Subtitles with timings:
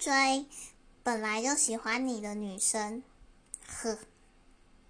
[0.00, 0.46] 追
[1.02, 3.02] 本来就喜欢你的女生
[3.66, 3.98] 呵。